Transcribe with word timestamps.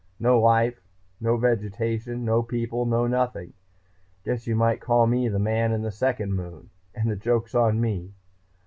No 0.19 0.39
life, 0.39 0.81
no 1.19 1.37
vegetation, 1.37 2.25
no 2.25 2.41
people, 2.41 2.87
no 2.87 3.05
nothing. 3.05 3.53
Guess 4.25 4.47
you 4.47 4.55
might 4.55 4.81
call 4.81 5.05
me 5.05 5.27
the 5.29 5.37
Man 5.37 5.71
in 5.71 5.83
the 5.83 5.91
Second 5.91 6.33
Moon 6.33 6.71
and 6.95 7.07
the 7.11 7.15
joke's 7.15 7.53
on 7.53 7.79
me! 7.79 8.11